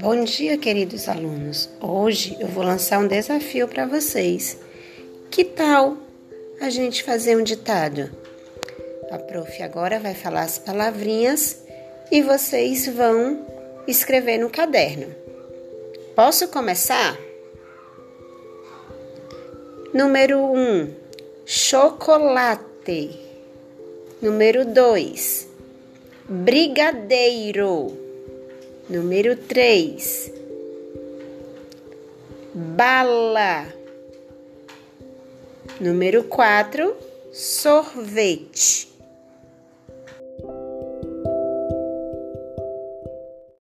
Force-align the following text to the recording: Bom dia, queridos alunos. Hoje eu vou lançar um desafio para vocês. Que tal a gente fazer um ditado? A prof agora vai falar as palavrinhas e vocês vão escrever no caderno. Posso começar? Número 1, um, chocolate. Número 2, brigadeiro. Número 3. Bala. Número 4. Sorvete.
Bom 0.00 0.22
dia, 0.22 0.56
queridos 0.56 1.08
alunos. 1.08 1.68
Hoje 1.80 2.36
eu 2.38 2.46
vou 2.46 2.62
lançar 2.62 3.00
um 3.00 3.08
desafio 3.08 3.66
para 3.66 3.84
vocês. 3.84 4.56
Que 5.28 5.42
tal 5.42 5.96
a 6.60 6.70
gente 6.70 7.02
fazer 7.02 7.36
um 7.36 7.42
ditado? 7.42 8.08
A 9.10 9.18
prof 9.18 9.60
agora 9.60 9.98
vai 9.98 10.14
falar 10.14 10.42
as 10.42 10.56
palavrinhas 10.56 11.64
e 12.12 12.22
vocês 12.22 12.86
vão 12.86 13.44
escrever 13.88 14.38
no 14.38 14.48
caderno. 14.48 15.12
Posso 16.14 16.46
começar? 16.46 17.18
Número 19.92 20.38
1, 20.38 20.56
um, 20.56 20.94
chocolate. 21.44 23.18
Número 24.22 24.64
2, 24.64 25.48
brigadeiro. 26.28 28.07
Número 28.88 29.36
3. 29.36 30.32
Bala. 32.54 33.66
Número 35.78 36.24
4. 36.24 36.96
Sorvete. 37.30 38.88